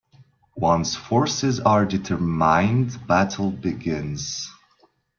Once 0.57 0.95
Forces 0.95 1.59
are 1.59 1.85
determined, 1.85 2.89
the 2.89 2.97
battle 3.05 3.51
begins. 3.51 4.49